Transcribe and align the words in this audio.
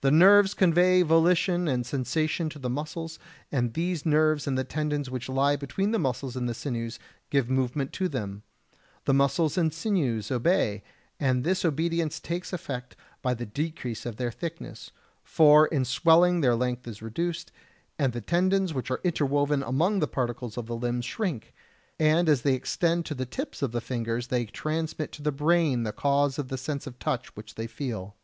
The 0.00 0.10
nerves 0.10 0.54
convey 0.54 1.02
volition 1.02 1.68
and 1.68 1.86
sensation 1.86 2.48
to 2.50 2.58
the 2.58 2.68
muscles, 2.68 3.20
and 3.52 3.74
these 3.74 4.04
nerves 4.04 4.48
and 4.48 4.58
the 4.58 4.64
tendons 4.64 5.08
which 5.08 5.28
lie 5.28 5.54
between 5.54 5.92
the 5.92 6.00
muscles 6.00 6.34
and 6.34 6.48
the 6.48 6.52
sinews 6.52 6.98
give 7.30 7.48
movement 7.48 7.92
to 7.92 8.08
them; 8.08 8.42
the 9.04 9.14
muscles 9.14 9.56
and 9.56 9.72
sinews 9.72 10.32
obey, 10.32 10.82
and 11.20 11.44
this 11.44 11.64
obedience 11.64 12.18
takes 12.18 12.52
effect 12.52 12.96
by 13.22 13.34
the 13.34 13.46
decrease 13.46 14.04
of 14.04 14.16
their 14.16 14.32
thickness, 14.32 14.90
for 15.22 15.68
in 15.68 15.84
swelling 15.84 16.40
their 16.40 16.56
length 16.56 16.88
is 16.88 17.00
reduced, 17.00 17.52
and 18.00 18.12
the 18.12 18.20
tendons 18.20 18.74
which 18.74 18.90
are 18.90 19.00
interwoven 19.04 19.62
among 19.62 20.00
the 20.00 20.08
particles 20.08 20.58
of 20.58 20.66
the 20.66 20.74
limbs 20.74 21.04
shrink, 21.04 21.54
and 22.00 22.28
as 22.28 22.42
they 22.42 22.54
extend 22.54 23.06
to 23.06 23.14
the 23.14 23.24
tips 23.26 23.62
of 23.62 23.70
the 23.70 23.80
fingers 23.80 24.26
they 24.26 24.44
transmit 24.44 25.12
to 25.12 25.22
the 25.22 25.30
brain 25.30 25.84
the 25.84 25.92
cause 25.92 26.36
of 26.36 26.48
the 26.48 26.58
sense 26.58 26.84
of 26.88 26.98
touch 26.98 27.36
which 27.36 27.54
they 27.54 27.68
feel. 27.68 28.16